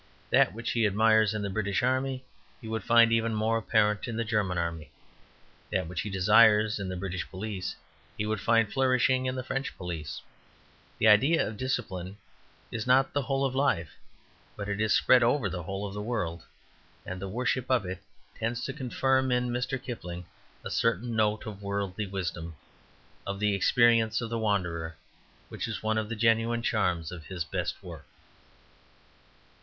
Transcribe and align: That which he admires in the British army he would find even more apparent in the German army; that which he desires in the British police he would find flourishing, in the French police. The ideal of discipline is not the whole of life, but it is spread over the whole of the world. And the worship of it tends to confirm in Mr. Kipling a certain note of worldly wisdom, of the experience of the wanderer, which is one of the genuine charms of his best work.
That 0.31 0.55
which 0.55 0.71
he 0.71 0.87
admires 0.87 1.35
in 1.35 1.43
the 1.43 1.49
British 1.51 1.83
army 1.83 2.23
he 2.59 2.67
would 2.67 2.83
find 2.83 3.11
even 3.13 3.35
more 3.35 3.59
apparent 3.59 4.07
in 4.07 4.15
the 4.17 4.23
German 4.23 4.57
army; 4.57 4.89
that 5.69 5.87
which 5.87 6.01
he 6.01 6.09
desires 6.09 6.79
in 6.79 6.89
the 6.89 6.95
British 6.97 7.29
police 7.29 7.75
he 8.17 8.25
would 8.25 8.41
find 8.41 8.73
flourishing, 8.73 9.27
in 9.27 9.35
the 9.35 9.43
French 9.43 9.77
police. 9.77 10.19
The 10.97 11.07
ideal 11.07 11.47
of 11.47 11.55
discipline 11.55 12.17
is 12.71 12.87
not 12.87 13.13
the 13.13 13.21
whole 13.21 13.45
of 13.45 13.53
life, 13.53 13.91
but 14.55 14.67
it 14.67 14.81
is 14.81 14.91
spread 14.91 15.21
over 15.21 15.51
the 15.51 15.61
whole 15.61 15.85
of 15.85 15.93
the 15.93 16.01
world. 16.01 16.45
And 17.05 17.21
the 17.21 17.29
worship 17.29 17.69
of 17.69 17.85
it 17.85 18.01
tends 18.35 18.65
to 18.65 18.73
confirm 18.73 19.31
in 19.31 19.51
Mr. 19.51 19.79
Kipling 19.79 20.25
a 20.65 20.71
certain 20.71 21.15
note 21.15 21.45
of 21.45 21.61
worldly 21.61 22.07
wisdom, 22.07 22.55
of 23.27 23.39
the 23.39 23.53
experience 23.53 24.19
of 24.19 24.31
the 24.31 24.39
wanderer, 24.39 24.95
which 25.49 25.67
is 25.67 25.83
one 25.83 25.99
of 25.99 26.09
the 26.09 26.15
genuine 26.15 26.63
charms 26.63 27.11
of 27.11 27.25
his 27.25 27.43
best 27.43 27.83
work. 27.83 28.07